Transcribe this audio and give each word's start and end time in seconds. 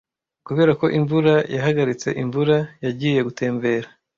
Kubera 0.47 0.71
ko 0.79 0.85
imvura 0.97 1.33
yahagaritse 1.55 2.09
imvura, 2.21 2.57
yagiye 2.85 3.19
gutembera. 3.27 3.87